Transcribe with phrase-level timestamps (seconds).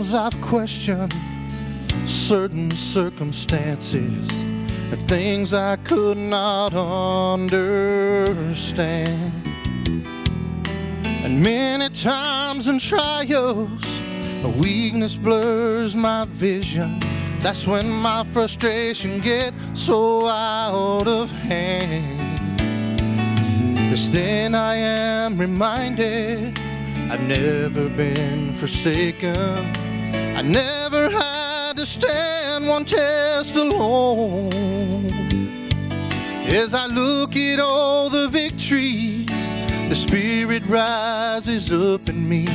[0.00, 1.14] Many times I've questioned
[2.06, 7.86] certain circumstances and things I could not understand.
[11.22, 13.84] And many times in trials,
[14.42, 16.98] a weakness blurs my vision.
[17.40, 22.58] That's when my frustration gets so out of hand.
[23.90, 26.58] Cause then I am reminded
[27.10, 29.89] I've never been forsaken.
[30.40, 34.50] I never had to stand one test alone.
[36.46, 39.28] As I look at all the victories,
[39.90, 42.46] the Spirit rises up in me.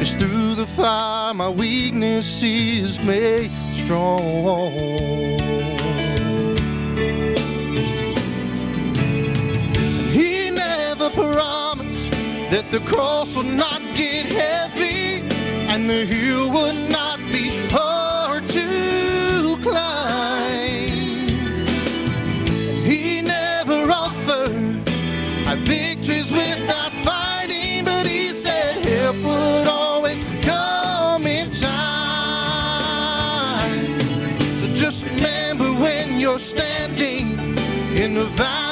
[0.00, 4.70] It's through the fire my weakness is made strong.
[10.12, 12.12] He never promised
[12.52, 15.26] that the cross would not get heavy
[15.68, 16.83] and the hill would
[38.16, 38.63] in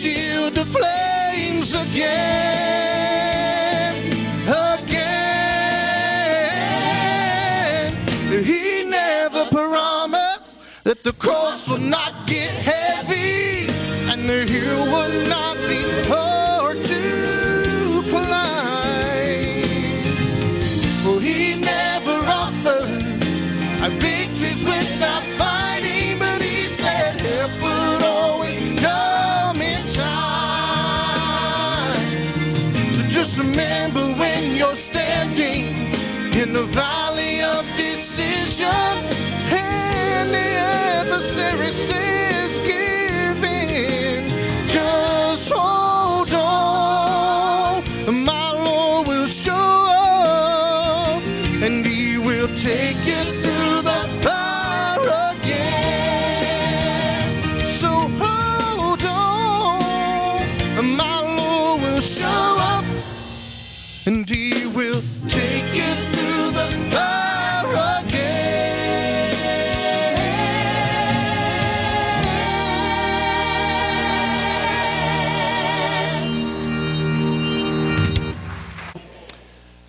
[0.00, 3.14] shield the flames again.
[4.48, 5.10] Again.
[8.44, 13.66] He never promised that the cross would not get heavy
[14.10, 16.29] and the hill would not be hard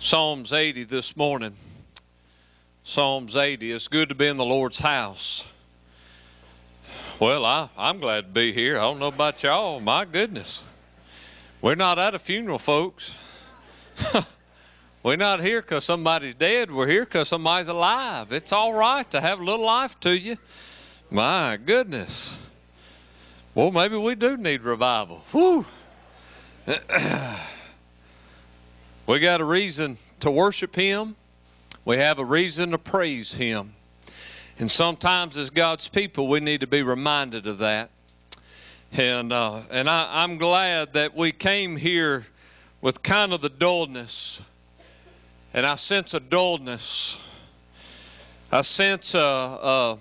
[0.02, 1.54] Psalms 80 this morning.
[2.82, 3.70] Psalms 80.
[3.70, 5.46] It's good to be in the Lord's house.
[7.20, 8.78] Well, I, I'm glad to be here.
[8.78, 9.78] I don't know about y'all.
[9.78, 10.64] My goodness.
[11.60, 13.12] We're not at a funeral, folks.
[15.04, 16.72] We're not here because somebody's dead.
[16.72, 18.32] We're here because somebody's alive.
[18.32, 20.36] It's all right to have a little life to you.
[21.12, 22.36] My goodness.
[23.54, 25.22] Well, maybe we do need revival.
[25.30, 25.64] Whew.
[29.12, 31.14] we got a reason to worship Him.
[31.84, 33.74] We have a reason to praise Him.
[34.58, 37.90] And sometimes, as God's people, we need to be reminded of that.
[38.90, 42.26] And uh, and I, I'm glad that we came here
[42.80, 44.40] with kind of the dullness,
[45.52, 47.18] and I sense a dullness.
[48.50, 49.96] I sense uh, uh,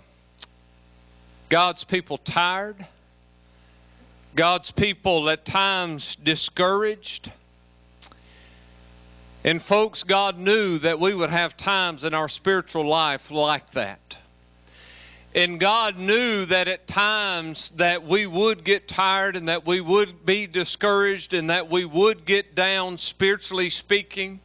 [1.50, 2.78] God's people tired.
[4.36, 7.30] God's people at times discouraged.
[9.44, 14.18] And folks, God knew that we would have times in our spiritual life like that.
[15.34, 20.26] And God knew that at times that we would get tired and that we would
[20.26, 24.42] be discouraged and that we would get down spiritually speaking.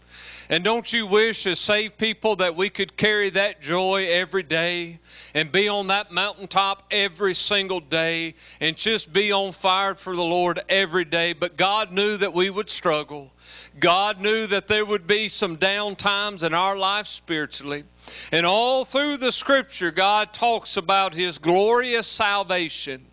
[0.49, 5.01] And don't you wish as saved people that we could carry that joy every day
[5.35, 10.23] and be on that mountaintop every single day and just be on fire for the
[10.23, 11.33] Lord every day?
[11.33, 13.33] But God knew that we would struggle.
[13.79, 17.85] God knew that there would be some down times in our life spiritually.
[18.33, 23.05] And all through the scripture, God talks about His glorious salvation.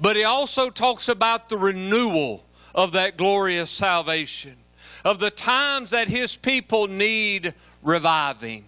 [0.00, 4.56] But He also talks about the renewal of that glorious salvation.
[5.04, 8.64] of the times that his people need reviving.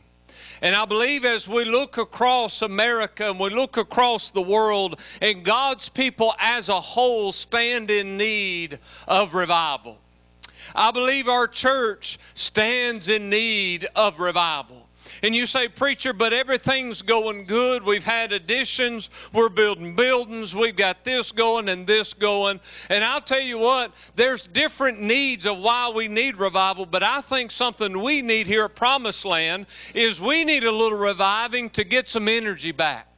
[0.63, 5.45] And I believe as we look across America and we look across the world, and
[5.45, 9.99] God's people as a whole stand in need of revival.
[10.75, 14.87] I believe our church stands in need of revival.
[15.23, 17.83] And you say, Preacher, but everything's going good.
[17.83, 19.11] We've had additions.
[19.33, 20.55] We're building buildings.
[20.55, 22.61] We've got this going and this going.
[22.89, 27.21] And I'll tell you what, there's different needs of why we need revival, but I
[27.21, 31.85] think something we need here at Promised Land is we need a little reviving to
[31.85, 33.10] get some energy back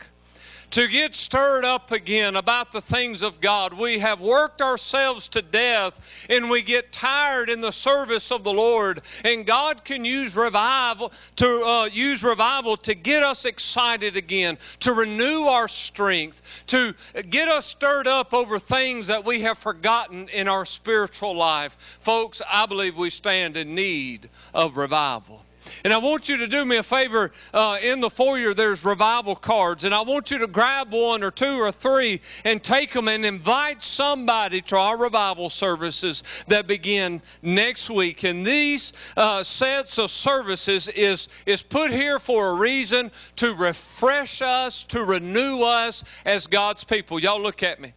[0.73, 3.75] to get stirred up again about the things of God.
[3.75, 8.52] We have worked ourselves to death and we get tired in the service of the
[8.52, 9.02] Lord.
[9.25, 14.93] And God can use revival to uh, use revival to get us excited again, to
[14.93, 16.95] renew our strength, to
[17.29, 21.76] get us stirred up over things that we have forgotten in our spiritual life.
[22.00, 25.43] Folks, I believe we stand in need of revival.
[25.85, 27.33] And I want you to do me a favor.
[27.52, 29.85] Uh, in the foyer, there's revival cards.
[29.85, 33.25] And I want you to grab one or two or three and take them and
[33.25, 38.25] invite somebody to our revival services that begin next week.
[38.25, 44.43] And these uh, sets of services is, is put here for a reason to refresh
[44.43, 47.19] us, to renew us as God's people.
[47.19, 47.93] Y'all look at me.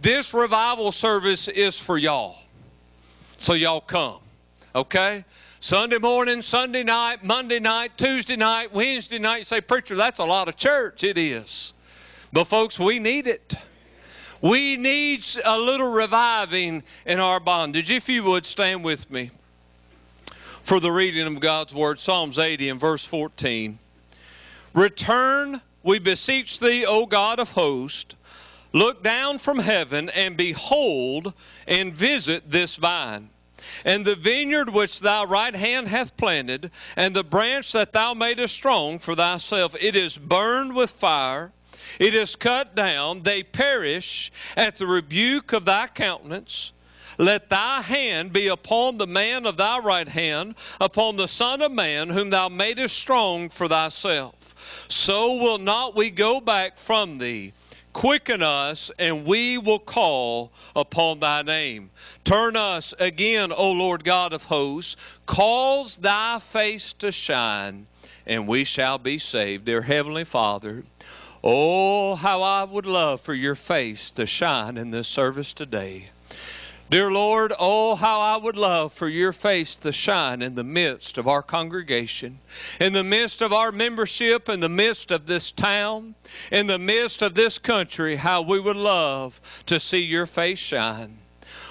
[0.00, 2.36] This revival service is for y'all.
[3.38, 4.18] So y'all come.
[4.74, 5.24] Okay?
[5.60, 9.38] Sunday morning, Sunday night, Monday night, Tuesday night, Wednesday night.
[9.38, 11.02] You say, Preacher, that's a lot of church.
[11.02, 11.72] It is.
[12.32, 13.54] But, folks, we need it.
[14.42, 17.90] We need a little reviving in our bondage.
[17.90, 19.30] If you would stand with me
[20.62, 23.78] for the reading of God's Word, Psalms 80 and verse 14.
[24.74, 28.14] Return, we beseech thee, O God of hosts.
[28.74, 31.32] Look down from heaven and behold
[31.66, 33.30] and visit this vine
[33.84, 38.54] and the vineyard which thy right hand hath planted, and the branch that thou madest
[38.54, 41.52] strong for thyself, it is burned with fire,
[41.98, 46.72] it is cut down, they perish at the rebuke of thy countenance.
[47.18, 51.72] Let thy hand be upon the man of thy right hand, upon the Son of
[51.72, 54.34] Man, whom thou madest strong for thyself.
[54.88, 57.52] So will not we go back from thee.
[57.96, 61.88] Quicken us, and we will call upon thy name.
[62.24, 64.96] Turn us again, O Lord God of hosts.
[65.24, 67.86] Cause thy face to shine,
[68.26, 69.64] and we shall be saved.
[69.64, 70.84] Dear Heavenly Father,
[71.42, 76.10] oh, how I would love for your face to shine in this service today.
[76.88, 81.18] Dear Lord, oh, how I would love for your face to shine in the midst
[81.18, 82.38] of our congregation,
[82.78, 86.14] in the midst of our membership, in the midst of this town,
[86.52, 91.18] in the midst of this country, how we would love to see your face shine.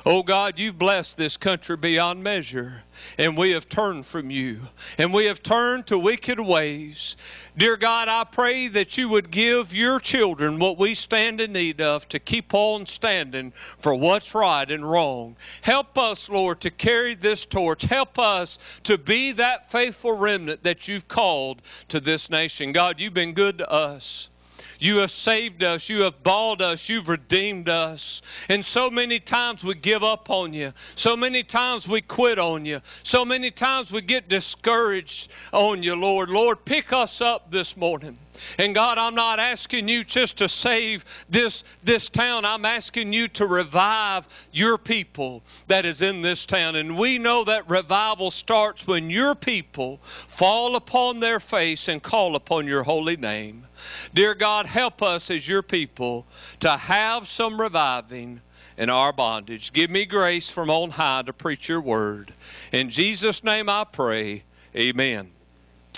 [0.08, 2.84] Oh God, you've blessed this country beyond measure,
[3.18, 4.60] and we have turned from you,
[5.00, 7.18] and we have turned to wicked ways.
[7.58, 11.82] Dear God, I pray that you would give your children what we stand in need
[11.82, 15.38] of to keep on standing for what's right and wrong.
[15.64, 17.82] Help us, Lord, to carry this torch.
[17.82, 22.74] Help us to be that faithful remnant that you've called to this nation.
[22.74, 24.30] God, you've been good to us.
[24.80, 25.90] You have saved us.
[25.90, 26.90] You have bought us.
[26.90, 28.22] You've redeemed us.
[28.50, 30.74] And so many times we give up on you.
[30.96, 32.82] So many times we quit on you.
[33.04, 36.30] So many times we get discouraged on you, Lord.
[36.30, 38.18] Lord, pick us up this morning.
[38.58, 42.46] And God, I'm not asking you just to save this, this town.
[42.46, 46.76] I'm asking you to revive your people that is in this town.
[46.76, 52.36] And we know that revival starts when your people fall upon their face and call
[52.36, 53.66] upon your holy name.
[54.14, 56.26] Dear God, help us as your people
[56.62, 58.42] to have some reviving
[58.78, 59.74] in our bondage.
[59.74, 62.34] Give me grace from on high to preach your word.
[62.72, 64.44] In Jesus' name I pray.
[64.76, 65.32] Amen.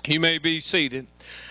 [0.06, 1.08] You may be seated.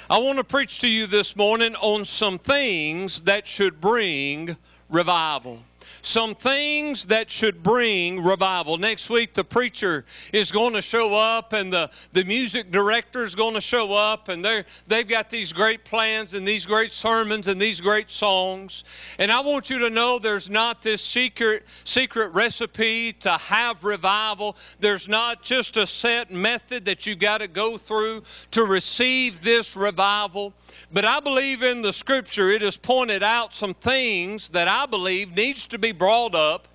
[0.09, 4.57] I want to preach to you this morning on some things that should bring
[4.89, 5.63] revival
[6.03, 8.79] some things that should bring revival.
[8.79, 13.35] Next week, the preacher is going to show up, and the, the music director is
[13.35, 17.49] going to show up, and they're, they've got these great plans and these great sermons
[17.49, 18.85] and these great songs.
[19.19, 24.57] And I want you to know there's not this secret, secret recipe to have revival.
[24.81, 29.77] There's not just a set method that you've got to go through to receive this
[29.77, 30.55] revival.
[30.93, 35.35] But I believe in the scripture it has pointed out some things that I believe
[35.35, 36.69] needs to be brought up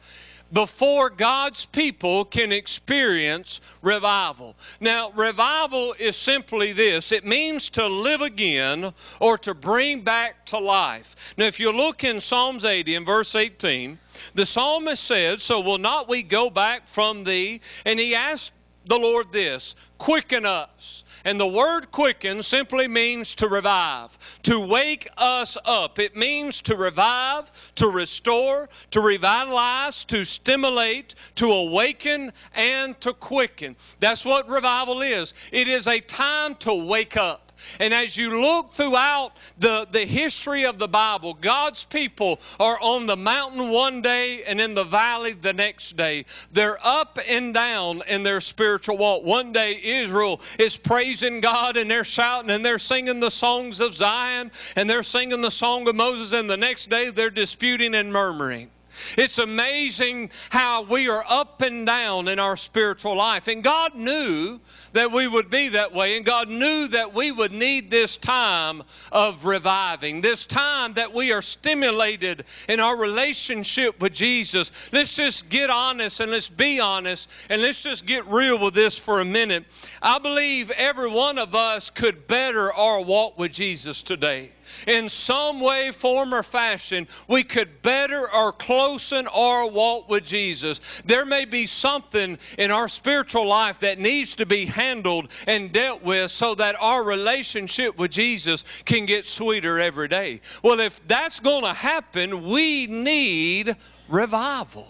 [0.53, 4.55] before God's people can experience revival.
[4.79, 10.57] Now, revival is simply this it means to live again or to bring back to
[10.57, 11.33] life.
[11.37, 13.97] Now, if you look in Psalms 80 and verse 18,
[14.35, 17.61] the psalmist said, So will not we go back from thee?
[17.85, 18.51] And he asked
[18.85, 21.03] the Lord this quicken us.
[21.23, 25.99] And the word quicken simply means to revive, to wake us up.
[25.99, 33.75] It means to revive, to restore, to revitalize, to stimulate, to awaken, and to quicken.
[33.99, 35.33] That's what revival is.
[35.51, 37.50] It is a time to wake up.
[37.79, 43.05] And as you look throughout the, the history of the Bible, God's people are on
[43.05, 46.25] the mountain one day and in the valley the next day.
[46.51, 49.23] They're up and down in their spiritual walk.
[49.23, 53.93] One day Israel is praising God and they're shouting and they're singing the songs of
[53.93, 58.11] Zion and they're singing the song of Moses, and the next day they're disputing and
[58.11, 58.69] murmuring.
[59.17, 63.47] It's amazing how we are up and down in our spiritual life.
[63.47, 64.59] And God knew
[64.93, 66.17] that we would be that way.
[66.17, 71.31] And God knew that we would need this time of reviving, this time that we
[71.31, 74.71] are stimulated in our relationship with Jesus.
[74.91, 78.97] Let's just get honest and let's be honest and let's just get real with this
[78.97, 79.65] for a minute.
[80.01, 84.51] I believe every one of us could better our walk with Jesus today
[84.87, 90.79] in some way, form, or fashion, we could better or closen our walk with Jesus.
[91.05, 96.03] There may be something in our spiritual life that needs to be handled and dealt
[96.03, 100.41] with so that our relationship with Jesus can get sweeter every day.
[100.63, 103.75] Well, if that's going to happen, we need
[104.07, 104.87] revival.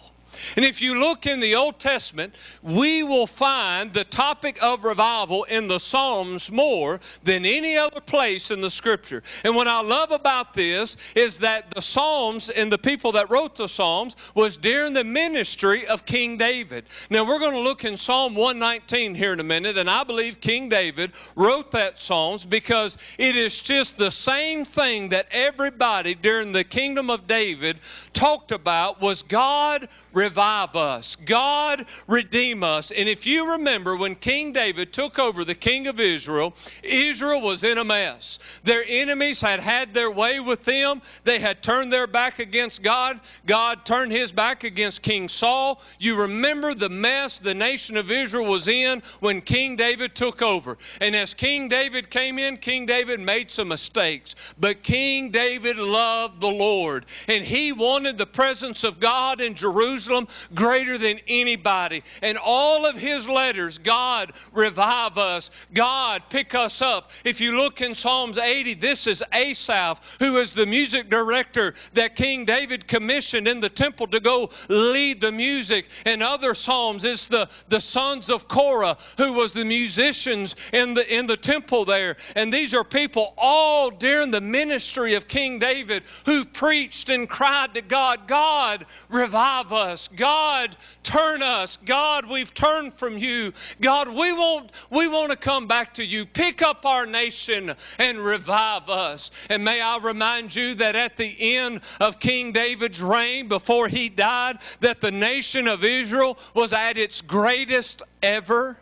[0.56, 5.44] And if you look in the Old Testament, we will find the topic of revival
[5.46, 9.24] in the Psalms more than any other place in the Scripture.
[9.44, 13.56] And what I love about this is that the Psalms and the people that wrote
[13.56, 16.86] the Psalms was during the ministry of King David.
[17.10, 20.40] Now we're going to look in Psalm 119 here in a minute, and I believe
[20.40, 26.52] King David wrote that Psalms because it is just the same thing that everybody during
[26.52, 27.80] the kingdom of David
[28.14, 29.88] talked about was God
[30.32, 31.18] revive us.
[31.26, 32.92] God redeem us.
[32.92, 37.66] And if you remember when King David took over the king of Israel, Israel was
[37.66, 38.40] in a mess.
[38.64, 41.02] Their enemies had had their way with them.
[41.26, 43.20] They had turned their back against God.
[43.46, 45.82] God turned his back against King Saul.
[46.00, 50.78] You remember the mess the nation of Israel was in when King David took over.
[51.02, 54.36] And as King David came in, King David made some mistakes.
[54.58, 57.06] But King David loved the Lord.
[57.28, 62.04] And he wanted the presence of God in Jerusalem Jerusalem greater than anybody.
[62.22, 65.50] And all of his letters, God, revive us.
[65.74, 67.12] God, pick us up.
[67.24, 72.16] If you look in Psalms 80, this is Asaph, who is the music director that
[72.16, 75.88] King David commissioned in the temple to go lead the music.
[76.06, 81.16] And other Psalms, it's the, the sons of Korah, who was the musicians in the,
[81.16, 82.18] in the temple there.
[82.36, 87.76] And these are people all during the ministry of King David who preached and cried
[87.76, 90.10] to God, God, revive us us.
[90.16, 91.78] God, turn us.
[91.86, 93.54] God, we've turned from you.
[93.80, 96.26] God, we want, we want to come back to you.
[96.26, 99.32] Pick up our nation and revive us.
[99.50, 104.10] And may I remind you that at the end of King David's reign, before he
[104.10, 108.78] died, that the nation of Israel was at its greatest ever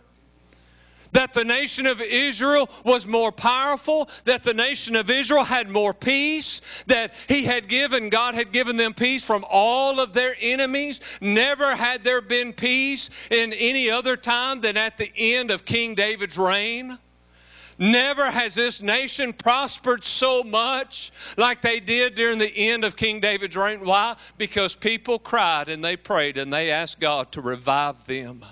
[1.11, 5.93] that the nation of Israel was more powerful, that the nation of Israel had more
[5.93, 11.01] peace, that He had given, God had given them peace from all of their enemies.
[11.21, 15.95] Never had there been peace in any other time than at the end of King
[15.95, 16.97] David's reign.
[17.81, 23.21] Never has this nation prospered so much like they did during the end of King
[23.21, 23.85] David's reign.
[23.85, 24.17] Why?
[24.37, 28.43] Because people cried and they prayed and they asked God to revive them.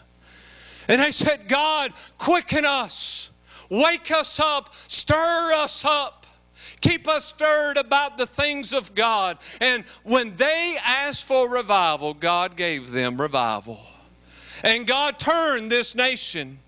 [0.88, 3.30] And they said, God, quicken us,
[3.70, 6.26] wake us up, stir us up.
[6.82, 9.40] Keep us stirred about the things of God.
[9.60, 13.80] And when they asked for revival, God gave them revival.
[14.64, 16.60] And God turned this nation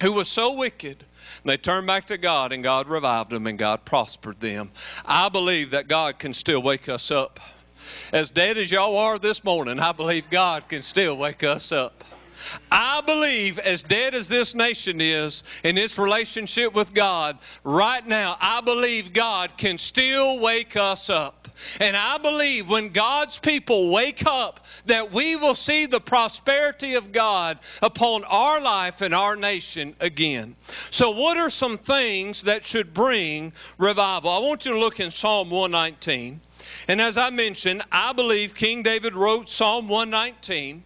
[0.00, 1.04] who was so wicked.
[1.44, 4.70] They turned back to God, and God revived them, and God prospered them.
[5.04, 7.38] I believe that God can still wake us up.
[8.12, 12.04] As dead as y'all are this morning, I believe God can still wake us up.
[12.70, 18.36] I believe, as dead as this nation is in its relationship with God, right now,
[18.40, 21.48] I believe God can still wake us up.
[21.80, 27.12] And I believe when God's people wake up, that we will see the prosperity of
[27.12, 30.56] God upon our life and our nation again.
[30.90, 34.30] So, what are some things that should bring revival?
[34.30, 36.40] I want you to look in Psalm 119.
[36.88, 40.84] And as I mentioned, I believe King David wrote Psalm 119.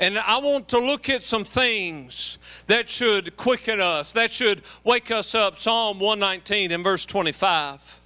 [0.00, 5.10] And I want to look at some things that should quicken us, that should wake
[5.10, 5.58] us up.
[5.58, 8.00] Psalm 119 and verse 25.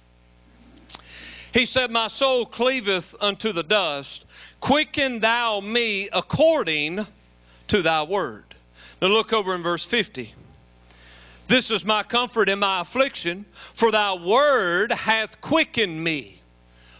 [1.53, 4.25] He said, My soul cleaveth unto the dust.
[4.59, 7.07] Quicken thou me according
[7.69, 8.43] to thy word.
[9.01, 10.33] Now look over in verse 50.
[11.47, 16.41] This is my comfort in my affliction, for thy word hath quickened me.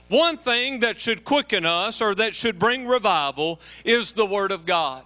[0.07, 4.65] One thing that should quicken us or that should bring revival is the word of
[4.65, 5.03] God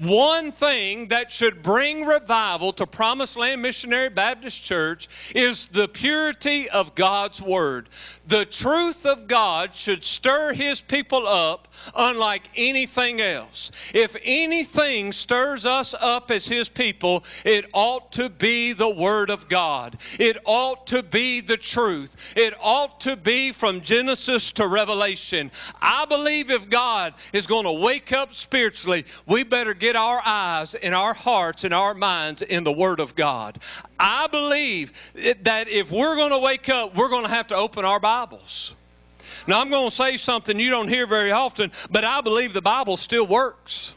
[0.00, 6.70] one thing that should bring revival to Promised Land Missionary Baptist Church is the purity
[6.70, 7.88] of God's Word.
[8.30, 11.66] The truth of God should stir His people up
[11.96, 13.72] unlike anything else.
[13.92, 19.48] If anything stirs us up as His people, it ought to be the Word of
[19.48, 19.98] God.
[20.20, 22.14] It ought to be the truth.
[22.36, 25.50] It ought to be from Genesis to Revelation.
[25.82, 30.76] I believe if God is going to wake up spiritually, we better get our eyes
[30.76, 33.58] and our hearts and our minds in the Word of God.
[34.00, 34.92] I believe
[35.42, 38.74] that if we're going to wake up, we're going to have to open our Bibles.
[39.46, 42.62] Now, I'm going to say something you don't hear very often, but I believe the
[42.62, 43.94] Bible still works.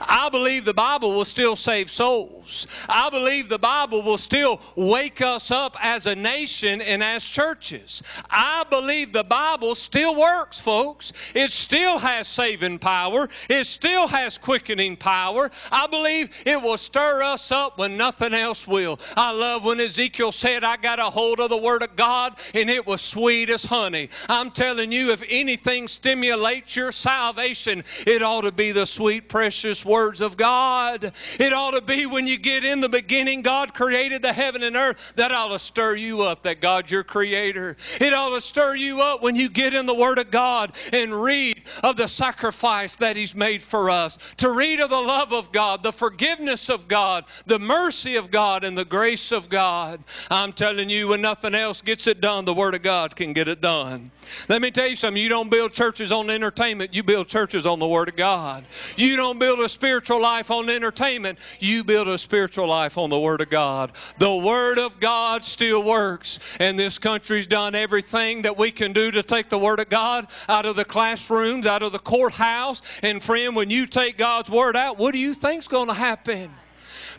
[0.00, 2.66] I believe the Bible will still save souls.
[2.88, 8.02] I believe the Bible will still wake us up as a nation and as churches.
[8.28, 11.12] I believe the Bible still works, folks.
[11.34, 15.50] It still has saving power, it still has quickening power.
[15.70, 18.98] I believe it will stir us up when nothing else will.
[19.16, 22.68] I love when Ezekiel said, I got a hold of the Word of God and
[22.70, 24.08] it was sweet as honey.
[24.28, 29.69] I'm telling you, if anything stimulates your salvation, it ought to be the sweet, precious
[29.70, 31.12] precious words of God.
[31.38, 34.74] It ought to be when you get in the beginning, God created the heaven and
[34.74, 35.12] earth.
[35.14, 37.76] That ought to stir you up that God's your creator.
[38.00, 41.14] It ought to stir you up when you get in the Word of God and
[41.14, 44.18] read of the sacrifice that He's made for us.
[44.38, 48.64] To read of the love of God, the forgiveness of God, the mercy of God,
[48.64, 50.02] and the grace of God.
[50.30, 53.46] I'm telling you, when nothing else gets it done, the Word of God can get
[53.46, 54.10] it done.
[54.48, 55.22] Let me tell you something.
[55.22, 58.64] You don't build churches on entertainment, you build churches on the Word of God.
[58.96, 63.18] You don't build a spiritual life on entertainment, you build a spiritual life on the
[63.18, 63.92] Word of God.
[64.16, 69.10] The Word of God still works, and this country's done everything that we can do
[69.10, 72.80] to take the Word of God out of the classrooms, out of the courthouse.
[73.02, 76.50] And friend, when you take God's Word out, what do you think's going to happen?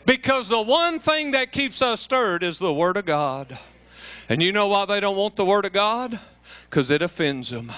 [0.04, 3.56] Because the one thing that keeps us stirred is the Word of God.
[4.28, 6.18] And you know why they don't want the Word of God?
[6.68, 7.70] Because it offends them.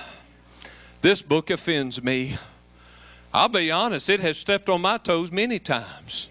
[1.02, 2.38] This book offends me.
[3.34, 6.28] I'll be honest, it has stepped on my toes many times.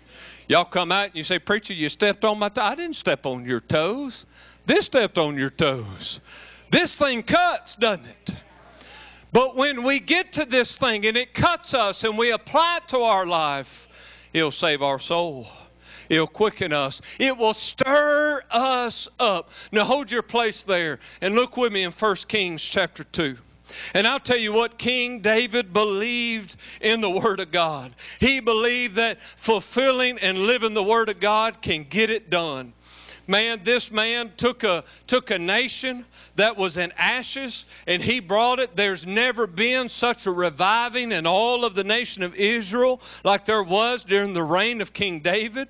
[0.47, 2.63] Y'all come out and you say, Preacher, you stepped on my toes.
[2.63, 4.25] I didn't step on your toes.
[4.65, 6.21] This stepped on your toes.
[6.71, 8.35] This thing cuts, doesn't it?
[9.33, 12.87] But when we get to this thing and it cuts us and we apply it
[12.89, 13.89] to our life,
[14.31, 15.47] it'll save our soul.
[16.07, 17.01] It'll quicken us.
[17.19, 19.49] It will stir us up.
[19.73, 23.35] Now hold your place there and look with me in 1 Kings chapter 2.
[23.93, 27.93] And I'll tell you what, King David believed in the Word of God.
[28.19, 32.73] He believed that fulfilling and living the Word of God can get it done.
[33.25, 36.05] Man, this man took a took a nation
[36.35, 38.75] that was in ashes and he brought it.
[38.75, 43.63] There's never been such a reviving in all of the nation of Israel like there
[43.63, 45.69] was during the reign of King David.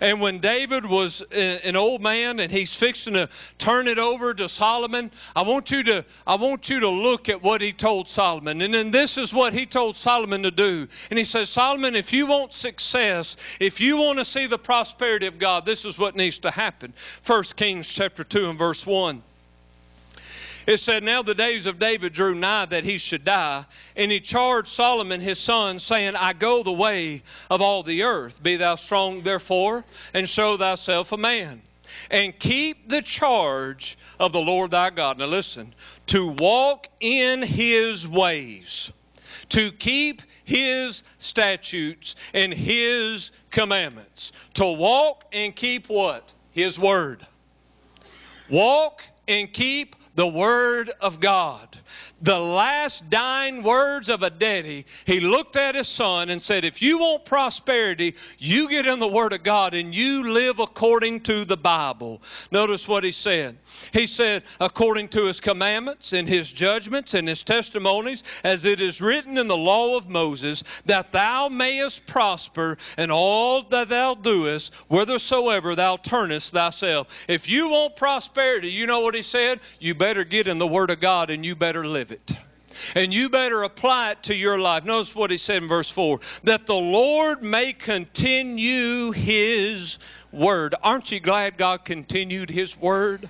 [0.00, 4.48] And when David was an old man and he's fixing to turn it over to
[4.48, 8.60] Solomon, I want you to I want you to look at what he told Solomon.
[8.62, 10.88] And then this is what he told Solomon to do.
[11.10, 15.26] And he says, Solomon, if you want success, if you want to see the prosperity
[15.26, 16.92] of God, this is what needs to happen.
[17.26, 19.22] 1 Kings chapter 2 and verse 1.
[20.66, 23.64] It said, Now the days of David drew nigh that he should die,
[23.96, 28.42] and he charged Solomon his son, saying, I go the way of all the earth.
[28.42, 31.62] Be thou strong, therefore, and show thyself a man.
[32.10, 35.18] And keep the charge of the Lord thy God.
[35.18, 35.74] Now listen,
[36.06, 38.90] to walk in his ways,
[39.50, 44.32] to keep his statutes and his commandments.
[44.54, 46.32] To walk and keep what?
[46.52, 47.26] His word.
[48.48, 51.78] Walk and keep the Word of God.
[52.22, 56.80] The last dying words of a daddy, he looked at his son and said, If
[56.80, 61.44] you want prosperity, you get in the Word of God and you live according to
[61.44, 62.22] the Bible.
[62.52, 63.58] Notice what he said.
[63.92, 69.00] He said, According to his commandments and his judgments and his testimonies, as it is
[69.00, 74.72] written in the law of Moses, that thou mayest prosper in all that thou doest,
[74.88, 77.08] whithersoever thou turnest thyself.
[77.26, 79.58] If you want prosperity, you know what he said?
[79.80, 82.36] You better get in the Word of God and you better live it.
[82.94, 84.84] And you better apply it to your life.
[84.84, 89.98] Notice what he said in verse 4 that the Lord may continue his
[90.32, 90.74] word.
[90.82, 93.28] Aren't you glad God continued his word?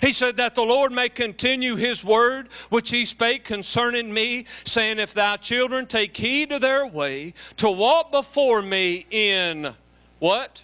[0.00, 4.98] He said that the Lord may continue his word which he spake concerning me, saying,
[4.98, 9.74] If thy children take heed to their way, to walk before me in
[10.18, 10.62] what?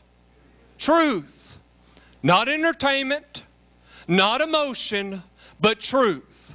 [0.78, 1.58] Truth.
[2.22, 3.44] Not entertainment,
[4.06, 5.22] not emotion,
[5.60, 6.54] but truth.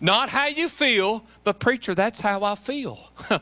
[0.00, 2.98] Not how you feel, but preacher, that's how I feel.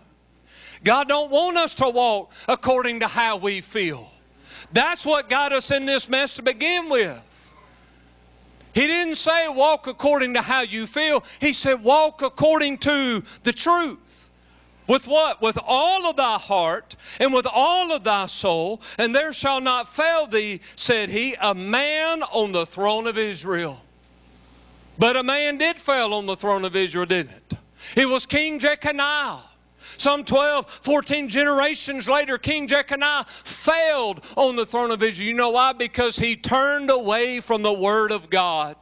[0.85, 4.09] God don't want us to walk according to how we feel.
[4.73, 7.55] That's what got us in this mess to begin with.
[8.75, 11.25] He didn't say walk according to how you feel.
[11.41, 14.31] He said walk according to the truth.
[14.87, 15.43] With what?
[15.43, 19.95] With all of thy heart and with all of thy soul, and there shall not
[19.95, 23.79] fail thee, said he, a man on the throne of Israel.
[24.99, 27.59] But a man did fail on the throne of Israel, didn't it?
[27.97, 29.41] It was King Jeconiah.
[29.97, 35.29] Some 12, 14 generations later, King Jeconiah failed on the throne of Israel.
[35.29, 35.73] You know why?
[35.73, 38.77] Because he turned away from the Word of God.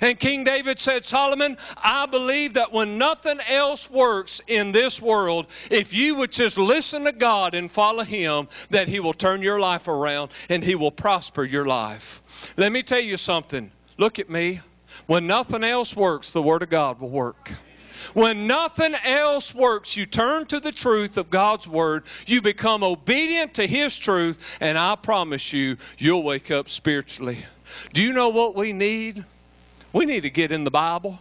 [0.00, 5.46] And King David said, Solomon, I believe that when nothing else works in this world,
[5.70, 9.58] if you would just listen to God and follow Him, that He will turn your
[9.58, 12.54] life around and He will prosper your life.
[12.56, 13.70] Let me tell you something.
[13.96, 14.60] Look at me.
[15.08, 17.50] When nothing else works, the Word of God will work.
[18.12, 22.04] When nothing else works, you turn to the truth of God's Word.
[22.26, 27.38] You become obedient to His truth, and I promise you, you'll wake up spiritually.
[27.94, 29.24] Do you know what we need?
[29.94, 31.18] We need to get in the Bible.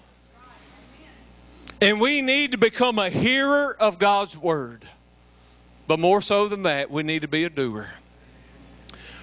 [1.80, 4.84] And we need to become a hearer of God's Word.
[5.88, 7.88] But more so than that, we need to be a doer.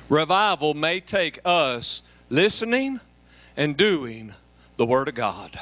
[0.08, 2.98] Revival may take us listening
[3.58, 4.32] and doing
[4.76, 5.58] the Word of God.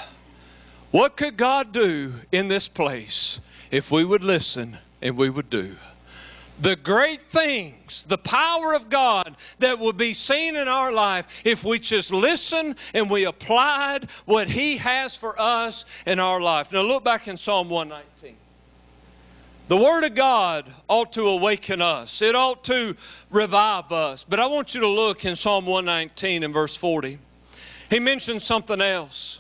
[0.90, 5.75] What could God do in this place if we would listen and we would do?
[6.61, 11.64] The great things, the power of God that would be seen in our life if
[11.64, 16.70] we just listen and we applied what He has for us in our life.
[16.70, 18.37] Now look back in Psalm 119.
[19.68, 22.96] The Word of God ought to awaken us, it ought to
[23.31, 24.27] revive us.
[24.29, 27.18] But I want you to look in Psalm 119 and verse 40.
[27.92, 29.38] He mentions something else.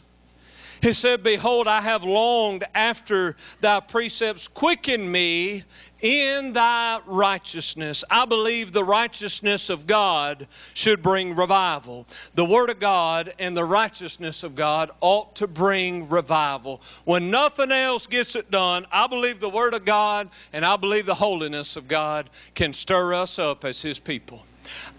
[0.82, 4.46] He said, Behold, I have longed after thy precepts.
[4.46, 5.64] Quicken me
[6.02, 8.04] in thy righteousness.
[8.10, 12.06] I believe the righteousness of God should bring revival.
[12.34, 16.82] The Word of God and the righteousness of God ought to bring revival.
[17.04, 21.06] When nothing else gets it done, I believe the Word of God and I believe
[21.06, 24.42] the holiness of God can stir us up as His people.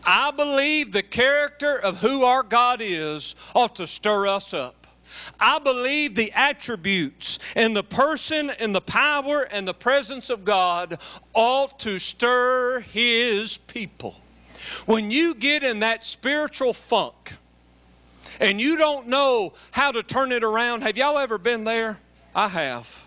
[0.03, 4.87] I believe the character of who our God is ought to stir us up.
[5.39, 10.99] I believe the attributes and the person and the power and the presence of God
[11.33, 14.15] ought to stir His people.
[14.85, 17.33] When you get in that spiritual funk
[18.39, 21.99] and you don't know how to turn it around, have y'all ever been there?
[22.33, 23.02] I have.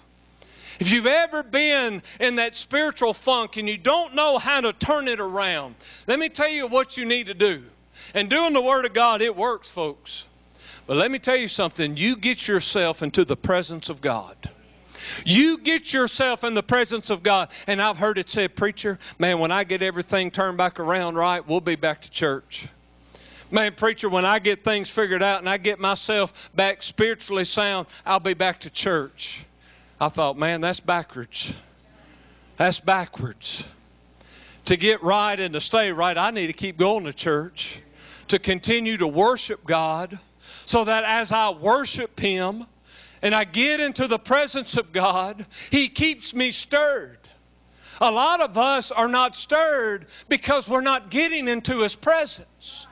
[0.78, 5.08] If you've ever been in that spiritual funk and you don't know how to turn
[5.08, 5.74] it around,
[6.06, 7.62] let me tell you what you need to do.
[8.14, 10.24] And doing the Word of God, it works, folks.
[10.86, 11.96] But let me tell you something.
[11.96, 14.36] You get yourself into the presence of God.
[15.24, 17.48] You get yourself in the presence of God.
[17.66, 21.46] And I've heard it said, Preacher, man, when I get everything turned back around right,
[21.46, 22.68] we'll be back to church.
[23.50, 27.86] Man, preacher, when I get things figured out and I get myself back spiritually sound,
[28.04, 29.44] I'll be back to church.
[29.98, 31.52] I thought, man, that's backwards.
[32.58, 33.64] That's backwards.
[34.66, 37.80] To get right and to stay right, I need to keep going to church,
[38.28, 40.18] to continue to worship God
[40.66, 42.66] so that as I worship Him
[43.22, 47.18] and I get into the presence of God, He keeps me stirred.
[48.00, 52.85] A lot of us are not stirred because we're not getting into His presence.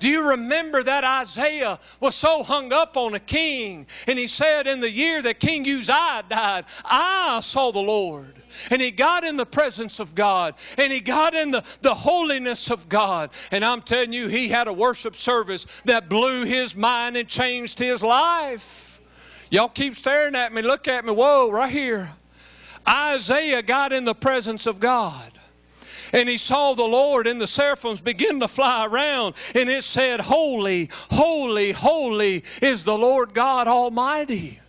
[0.00, 3.86] Do you remember that Isaiah was so hung up on a king?
[4.08, 8.34] And he said, In the year that King Uzziah died, I saw the Lord.
[8.70, 10.54] And he got in the presence of God.
[10.78, 13.30] And he got in the, the holiness of God.
[13.50, 17.78] And I'm telling you, he had a worship service that blew his mind and changed
[17.78, 19.02] his life.
[19.50, 20.62] Y'all keep staring at me.
[20.62, 21.12] Look at me.
[21.12, 22.08] Whoa, right here.
[22.88, 25.30] Isaiah got in the presence of God
[26.12, 30.20] and he saw the Lord and the seraphims begin to fly around, and it said,
[30.20, 34.60] Holy, holy, holy is the Lord God Almighty.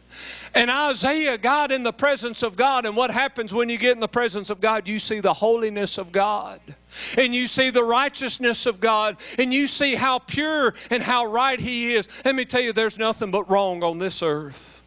[0.53, 2.85] And Isaiah got in the presence of God.
[2.85, 4.85] And what happens when you get in the presence of God?
[4.85, 6.59] You see the holiness of God.
[7.17, 9.15] And you see the righteousness of God.
[9.39, 12.09] And you see how pure and how right He is.
[12.25, 14.83] Let me tell you, there's nothing but wrong on this earth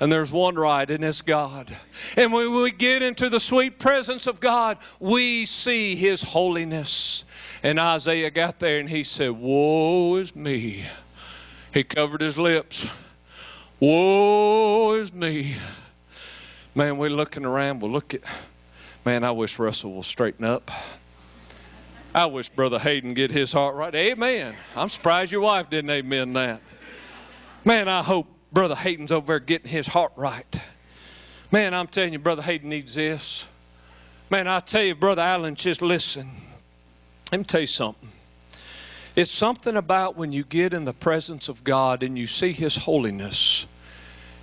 [0.00, 1.74] and there's one right, and it's God.
[2.16, 7.24] And when we get into the sweet presence of God, we see His holiness.
[7.62, 10.84] And Isaiah got there and he said, Woe is me.
[11.72, 12.86] He covered his lips.
[13.80, 15.56] Woe is me.
[16.74, 17.80] Man, we're looking around.
[17.80, 18.20] Well, look at,
[19.04, 20.70] man, I wish Russell will straighten up.
[22.14, 23.94] I wish Brother Hayden get his heart right.
[23.94, 24.54] Amen.
[24.74, 26.60] I'm surprised your wife didn't amen that.
[27.64, 30.60] Man, I hope Brother Hayden's over there getting his heart right.
[31.52, 33.46] Man, I'm telling you, Brother Hayden needs this.
[34.30, 36.30] Man, I tell you, Brother Allen, just listen.
[37.30, 38.08] Let me tell you something.
[39.14, 42.74] It's something about when you get in the presence of God and you see His
[42.74, 43.66] holiness.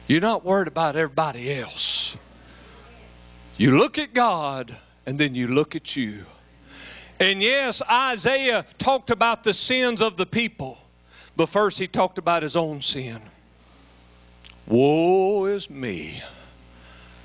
[0.08, 2.16] You're not worried about everybody else.
[3.58, 6.24] You look at God and then you look at you.
[7.20, 10.78] And yes, Isaiah talked about the sins of the people,
[11.36, 13.20] but first he talked about his own sin.
[14.68, 16.22] Woe is me.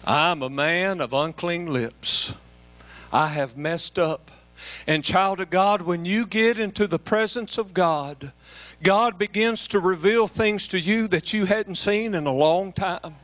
[0.05, 2.33] I'm a man of unclean lips.
[3.13, 4.31] I have messed up.
[4.89, 8.33] And, child of God, when you get into the presence of God,
[8.83, 13.15] God begins to reveal things to you that you hadn't seen in a long time.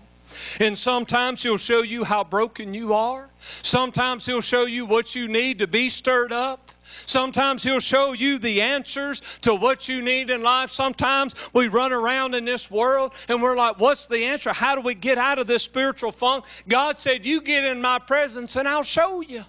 [0.61, 3.29] And sometimes He'll show you how broken you are.
[3.63, 6.64] Sometimes He'll show you what you need to be stirred up.
[7.07, 10.71] Sometimes He'll show you the answers to what you need in life.
[10.71, 14.53] Sometimes we run around in this world and we're like, what's the answer?
[14.53, 16.45] How do we get out of this spiritual funk?
[16.69, 19.45] God said, You get in my presence and I'll show you.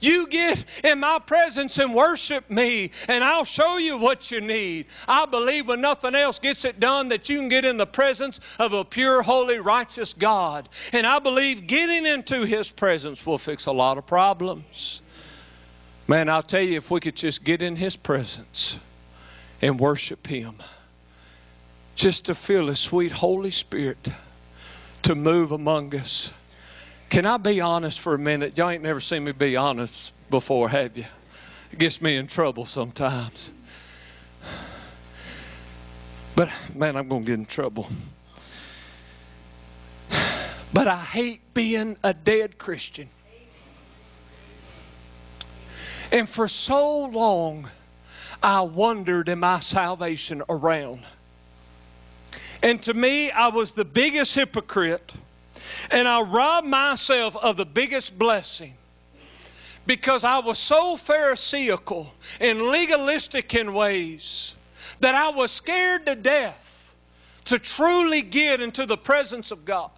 [0.00, 4.86] You get in my presence and worship me, and I'll show you what you need.
[5.08, 8.38] I believe when nothing else gets it done, that you can get in the presence
[8.58, 10.68] of a pure, holy, righteous God.
[10.92, 15.00] And I believe getting into His presence will fix a lot of problems.
[16.06, 18.78] Man, I'll tell you, if we could just get in His presence
[19.62, 20.56] and worship Him,
[21.96, 23.98] just to feel His sweet Holy Spirit
[25.02, 26.30] to move among us.
[27.08, 28.58] Can I be honest for a minute?
[28.58, 31.04] Y'all ain't never seen me be honest before, have you?
[31.72, 33.52] It gets me in trouble sometimes.
[36.36, 37.88] But, man, I'm going to get in trouble.
[40.72, 43.08] But I hate being a dead Christian.
[46.14, 47.68] And for so long,
[48.40, 51.00] I wondered, am my salvation around?
[52.62, 55.12] And to me, I was the biggest hypocrite.
[55.90, 58.74] And I robbed myself of the biggest blessing
[59.88, 62.06] because I was so pharisaical
[62.38, 64.54] and legalistic in ways
[65.00, 66.94] that I was scared to death
[67.46, 69.90] to truly get into the presence of God.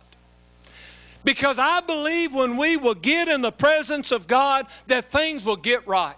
[1.26, 5.56] Because I believe when we will get in the presence of God that things will
[5.56, 6.14] get right.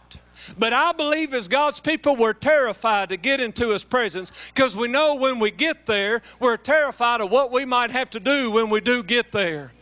[0.59, 4.87] But I believe as God's people, we're terrified to get into His presence because we
[4.87, 8.68] know when we get there, we're terrified of what we might have to do when
[8.68, 9.73] we do get there.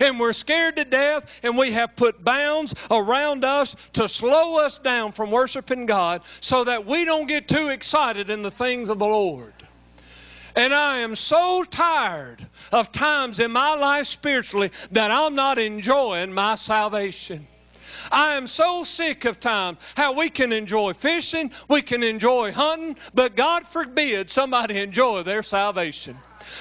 [0.00, 4.78] And we're scared to death, and we have put bounds around us to slow us
[4.78, 9.00] down from worshiping God so that we don't get too excited in the things of
[9.00, 9.52] the Lord.
[10.58, 16.32] And I am so tired of times in my life spiritually that I'm not enjoying
[16.32, 17.46] my salvation.
[18.10, 22.96] I am so sick of time how we can enjoy fishing, we can enjoy hunting,
[23.14, 26.16] but God forbid somebody enjoy their salvation.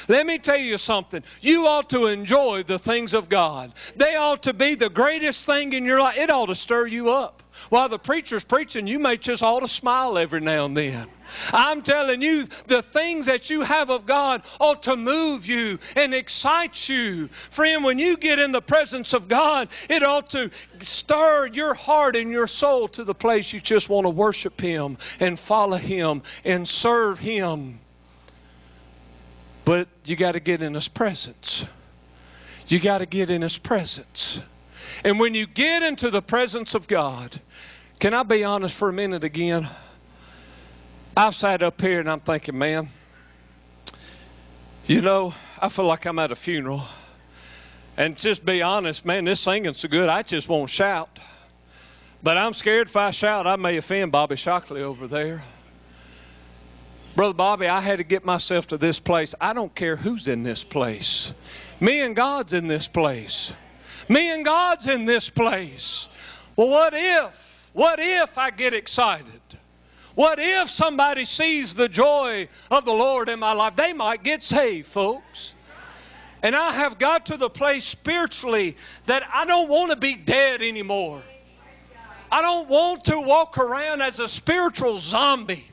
[0.08, 1.24] Let me tell you something.
[1.42, 3.74] You ought to enjoy the things of God.
[3.96, 6.18] They ought to be the greatest thing in your life.
[6.18, 7.44] It ought to stir you up.
[7.70, 11.08] While the preacher's preaching, you may just ought to smile every now and then.
[11.52, 16.14] I'm telling you, the things that you have of God ought to move you and
[16.14, 17.28] excite you.
[17.28, 22.16] Friend, when you get in the presence of God, it ought to stir your heart
[22.16, 26.22] and your soul to the place you just want to worship Him and follow Him
[26.46, 27.80] and serve Him.
[29.68, 31.66] But you got to get in His presence.
[32.70, 34.40] You got to get in His presence.
[35.04, 37.38] And when you get into the presence of God,
[38.00, 39.68] can I be honest for a minute again?
[41.18, 42.88] I've sat up here and I'm thinking, man,
[44.86, 46.84] you know, I feel like I'm at a funeral.
[47.98, 51.20] And just be honest, man, this singing's so good, I just won't shout.
[52.24, 55.44] But I'm scared if I shout, I may offend Bobby Shockley over there.
[57.18, 59.34] Brother Bobby, I had to get myself to this place.
[59.42, 61.34] I don't care who's in this place.
[61.80, 63.52] Me and God's in this place.
[64.08, 66.08] Me and God's in this place.
[66.56, 67.70] Well, what if?
[67.74, 69.42] What if I get excited?
[70.14, 73.76] What if somebody sees the joy of the Lord in my life?
[73.76, 75.56] They might get saved, folks.
[76.44, 80.62] And I have got to the place spiritually that I don't want to be dead
[80.62, 81.24] anymore.
[82.32, 85.66] I don't want to walk around as a spiritual zombie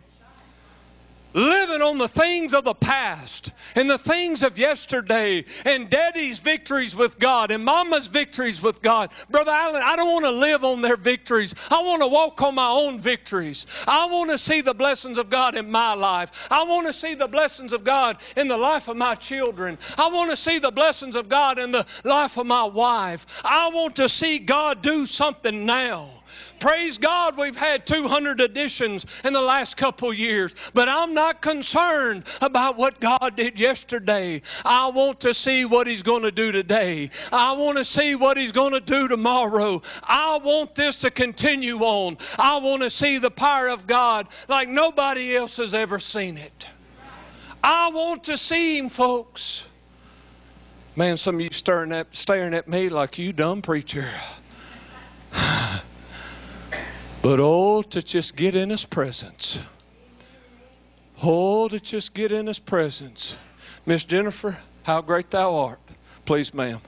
[1.35, 6.95] living on the things of the past and the things of yesterday and daddy's victories
[6.95, 9.11] with God and mama's victories with God.
[9.29, 11.55] Brother Allen, I don't want to live on their victories.
[11.71, 13.67] I want to walk on my own victories.
[13.87, 16.49] I want to see the blessings of God in my life.
[16.51, 19.79] I want to see the blessings of God in the life of my children.
[19.99, 23.43] I want to see the blessings of God in the life of my wife.
[23.45, 26.11] I want to see God do something now.
[26.61, 32.25] Praise God, we've had 200 editions in the last couple years, but I'm not concerned
[32.41, 34.41] about what God did yesterday.
[34.65, 37.11] I want to see what He's going to do today.
[37.33, 39.83] I want to see what He's going to do tomorrow.
[40.03, 42.19] I want this to continue on.
[42.39, 46.67] I want to see the power of God like nobody else has ever seen it.
[47.63, 49.67] I want to see Him, folks.
[50.97, 54.09] Man, some of you staring at, staring at me like you dumb preacher.
[57.25, 59.59] But oh, to just get in His presence.
[61.23, 63.35] Oh, to just get in His presence.
[63.87, 65.81] Miss Jennifer, how great thou art.
[66.27, 66.83] Please, ma'am.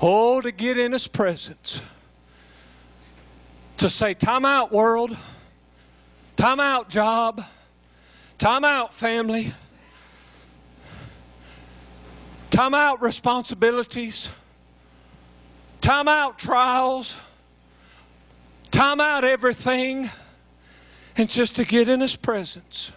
[0.00, 1.82] Oh, to get in His presence.
[3.78, 5.16] To say, time out, world.
[6.36, 7.42] Time out, job.
[8.38, 9.52] Time out, family.
[12.52, 14.28] Time out, responsibilities.
[15.80, 17.16] Time out, trials
[18.80, 20.08] time out everything
[21.18, 22.90] and just to get in His presence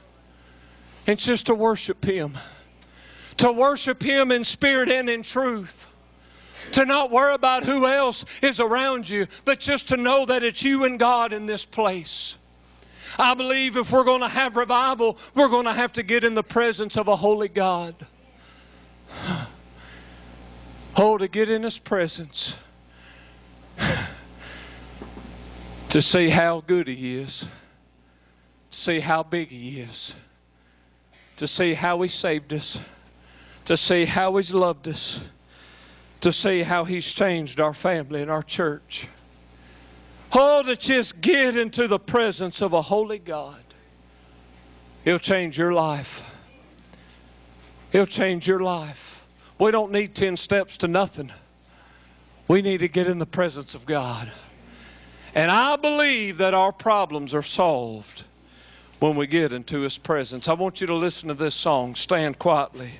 [1.07, 2.37] and just to worship Him.
[3.37, 5.85] To worship Him in spirit and in truth.
[6.71, 10.63] To not worry about who else is around you, but just to know that it's
[10.63, 12.37] you and God in this place.
[13.19, 16.33] I believe if we're going to have revival, we're going to have to get in
[16.33, 17.93] the presence of a holy God.
[20.95, 22.55] Oh, to get in His presence
[25.93, 27.41] to see how good He is,
[28.71, 30.15] to see how big He is,
[31.35, 32.79] to see how He saved us,
[33.65, 35.21] to see how He's loved us,
[36.21, 39.07] to see how He's changed our family and our church.
[40.31, 43.63] Oh, to just get into the presence of a holy God.
[45.03, 46.27] He'll change your life.
[47.91, 49.23] He'll change your life.
[49.59, 51.31] We don't need 10 steps to nothing.
[52.47, 54.31] We need to get in the presence of God.
[55.35, 58.23] And I believe that our problems are solved
[58.99, 60.47] when we get into His presence.
[60.47, 61.95] I want you to listen to this song.
[61.95, 62.91] Stand quietly.